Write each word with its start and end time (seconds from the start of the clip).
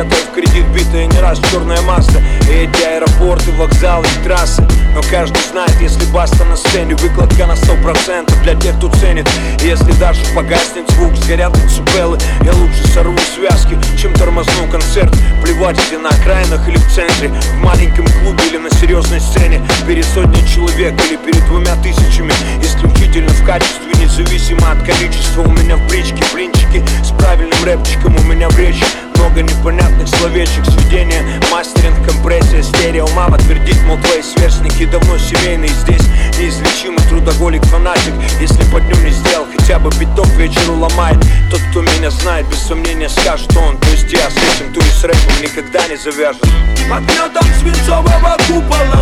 Взятая 0.00 0.24
в 0.24 0.32
кредит, 0.32 0.66
битая 0.68 1.06
не 1.06 1.20
раз 1.20 1.38
черная 1.50 1.80
масса 1.82 2.22
И 2.48 2.52
эти 2.52 2.82
аэропорты, 2.84 3.50
вокзалы 3.52 4.06
и 4.06 4.24
трассы. 4.24 4.66
Но 4.94 5.02
каждый 5.10 5.42
знает, 5.50 5.78
если 5.78 6.02
баста 6.06 6.42
на 6.46 6.56
сцене 6.56 6.94
Выкладка 6.94 7.46
на 7.46 7.54
сто 7.54 7.74
процентов 7.82 8.40
для 8.42 8.54
тех, 8.54 8.76
кто 8.76 8.88
ценит. 8.92 9.28
Если 9.60 9.92
даже 10.00 10.22
погаснет 10.34 10.90
звук, 10.92 11.14
сгорят 11.16 11.52
децибелы. 11.52 12.18
Я 12.42 12.52
лучше 12.54 12.88
сорву 12.94 13.18
связки, 13.34 13.76
чем 14.00 14.14
тормозну 14.14 14.66
концерт. 14.70 15.14
Плевать, 15.42 15.78
где 15.88 15.98
на 15.98 16.08
окраинах 16.08 16.66
или 16.66 16.78
в 16.78 16.90
центре 16.90 17.28
В 17.28 17.58
маленьком 17.58 18.06
клубе 18.06 18.42
или 18.48 18.56
на 18.56 18.70
серьезной 18.70 19.20
сцене. 19.20 19.60
Перед 19.86 20.06
сотней 20.06 20.48
человек 20.48 20.94
или 21.08 21.16
перед 21.16 21.44
двумя 21.46 21.76
тысячами. 21.82 22.32
Исключительно 22.62 23.28
в 23.28 23.44
качестве, 23.44 23.92
независимо 24.00 24.70
от 24.70 24.82
количества. 24.82 25.42
У 25.42 25.50
меня 25.50 25.76
в 25.76 25.86
бричке 25.88 26.24
блинчики 26.32 26.82
с 27.04 27.10
правильным 27.10 27.62
рэпчиком 27.64 28.16
У 28.16 28.22
меня 28.22 28.48
в 28.48 28.58
речи 28.58 28.84
много 29.20 29.42
непонятных 29.42 30.08
словечек. 30.08 30.64
Сведение, 30.64 31.22
мастеринг, 31.50 31.96
компрессия, 32.06 32.62
стерео. 32.62 33.06
Мама 33.14 33.36
твердит, 33.38 33.80
мол, 33.84 33.98
твои 33.98 34.22
сверстники 34.22 34.86
давно 34.86 35.18
семейные. 35.18 35.68
Здесь 35.68 36.02
неизлечимый 36.38 37.02
трудоголик, 37.08 37.62
фанатик. 37.66 38.14
Если 38.40 38.62
по 38.70 38.80
дню 38.80 38.96
не 39.04 39.10
сделал 39.10 39.46
хотя 39.56 39.78
бы 39.78 39.90
биток 39.98 40.26
вечеру 40.36 40.74
ломает. 40.74 41.18
Тот, 41.50 41.60
кто 41.70 41.82
меня 41.82 42.10
знает, 42.10 42.46
без 42.48 42.58
сомнения 42.58 43.08
скажет 43.08 43.54
он. 43.56 43.76
То 43.78 43.88
есть 43.90 44.10
я 44.12 44.30
с 44.30 44.36
этим, 44.36 44.72
то 44.72 44.80
и 44.80 44.88
с 44.88 45.04
рэпом 45.04 45.42
никогда 45.42 45.86
не 45.88 45.96
завяжет 45.96 46.42
Под 46.88 47.02
гнетом 47.04 47.44
свинцового 47.60 48.36
купола 48.48 48.99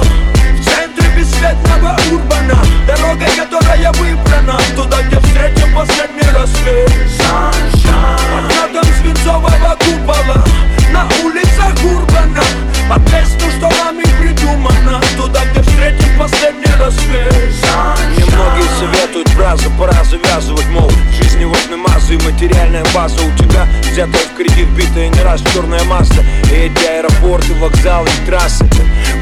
база 23.08 23.24
У 23.24 23.36
тебя 23.36 23.66
взятая 23.90 24.22
в 24.22 24.36
кредит, 24.36 24.68
битая 24.76 25.08
не 25.08 25.20
раз 25.22 25.42
черная 25.52 25.82
масса. 25.84 26.24
И 26.50 26.54
эти 26.54 26.84
аэропорты, 26.84 27.54
вокзалы 27.54 28.08
трассы. 28.26 28.64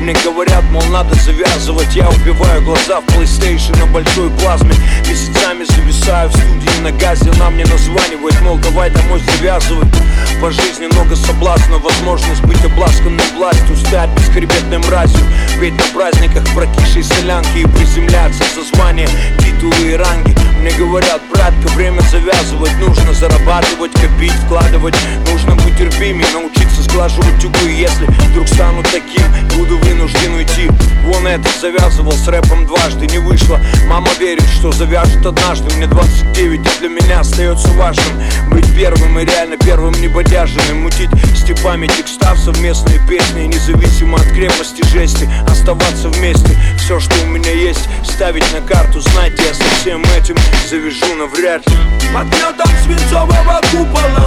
Мне 0.00 0.14
говорят, 0.24 0.62
мол, 0.70 0.82
надо 0.86 1.14
завязывать. 1.14 1.94
Я 1.94 2.08
убиваю 2.08 2.62
глаза 2.62 3.00
в 3.00 3.06
PlayStation 3.06 3.78
на 3.78 3.86
большой 3.86 4.30
плазме. 4.30 4.74
Месяцами 5.08 5.64
зависаю 5.64 6.28
в 6.30 6.32
студии 6.32 6.82
на 6.82 6.92
газе 6.92 7.30
Нам 7.38 7.54
мне 7.54 7.64
названивает, 7.64 8.40
мол, 8.42 8.58
давай 8.58 8.90
домой 8.90 9.20
завязывать. 9.20 9.88
По 10.40 10.50
жизни 10.50 10.86
много 10.86 11.16
соблазна, 11.16 11.78
возможность 11.78 12.42
быть 12.42 12.62
обласканным 12.64 13.20
властью 13.36 13.76
Стать 13.76 14.10
бесхребетной 14.10 14.78
мразью. 14.78 15.20
Петь 15.60 15.74
на 15.74 15.84
праздниках 15.94 16.44
прокисшей 16.54 17.02
солянки 17.02 17.58
И 17.58 17.66
приземляться 17.66 18.44
за 18.54 18.62
звания, 18.62 19.08
титулы 19.38 19.92
и 19.92 19.94
ранги 19.94 20.45
Мне 20.66 20.74
говорят, 20.78 21.22
братка, 21.32 21.68
время 21.76 22.00
завязывать 22.10 22.76
Нужно 22.80 23.12
зарабатывать, 23.12 23.92
копить, 23.92 24.32
вкладывать. 24.32 24.96
Нужно 25.30 25.54
быть 25.54 25.78
терпимее, 25.78 26.26
научиться 26.32 26.65
сглаживать 26.96 27.44
углы 27.44 27.70
Если 27.70 28.06
вдруг 28.30 28.48
стану 28.48 28.82
таким, 28.82 29.26
буду 29.56 29.76
вынужден 29.78 30.34
уйти. 30.34 30.68
Вон 31.04 31.26
этот 31.26 31.54
завязывал 31.60 32.12
с 32.12 32.26
рэпом 32.26 32.66
дважды, 32.66 33.06
не 33.06 33.18
вышло. 33.18 33.60
Мама 33.86 34.08
верит, 34.18 34.44
что 34.58 34.72
завяжет 34.72 35.24
однажды. 35.24 35.74
Мне 35.76 35.86
29, 35.86 36.60
и 36.60 36.80
для 36.80 36.88
меня 36.88 37.20
остается 37.20 37.68
важным 37.72 38.22
Быть 38.50 38.66
первым 38.74 39.18
и 39.18 39.24
реально 39.26 39.58
первым 39.58 39.92
небодяженным. 40.00 40.82
Мутить 40.82 41.10
степами 41.36 41.86
текстав 41.86 42.38
совместные 42.38 42.98
песни 43.06 43.42
Независимо 43.42 44.16
от 44.18 44.28
крепости 44.28 44.82
жести 44.86 45.28
Оставаться 45.48 46.08
вместе, 46.08 46.56
все, 46.78 46.98
что 46.98 47.14
у 47.22 47.26
меня 47.26 47.52
есть 47.52 47.88
Ставить 48.04 48.50
на 48.52 48.60
карту, 48.60 49.00
знаете, 49.00 49.42
я 49.46 49.54
со 49.54 49.64
всем 49.80 50.02
этим 50.16 50.36
завяжу 50.70 51.14
навряд 51.16 51.68
ли. 51.68 51.76
Под 52.14 52.26
гнетом 52.28 52.70
свинцового 52.84 53.60
купола 53.70 54.26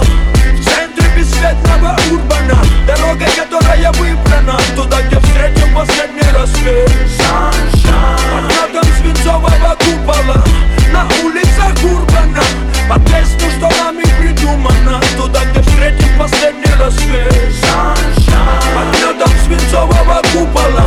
и 1.20 1.24
светлого 1.24 1.96
урбана. 2.10 2.62
Дорога, 2.86 3.26
которая 3.36 3.92
выбрана. 3.92 4.58
Туда, 4.74 5.02
где 5.02 5.18
встретим 5.20 5.74
последний 5.74 6.28
рассвет 6.32 6.90
Под 8.32 8.44
градом 8.48 8.90
свинцового 9.00 9.76
купола. 9.78 10.44
На 10.92 11.06
улицах 11.22 11.74
урбана. 11.84 12.42
Под 12.88 13.04
песню, 13.04 13.50
что 13.58 13.68
нами 13.82 14.04
придумано. 14.18 15.00
Туда, 15.16 15.40
где 15.50 15.60
встретим 15.60 16.18
последний 16.18 16.74
рассвет 16.78 17.54
Под 18.74 19.00
градом 19.00 19.32
свинцового 19.44 20.22
купола. 20.32 20.79